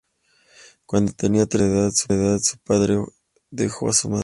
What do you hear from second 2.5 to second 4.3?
padre dejó a su madre.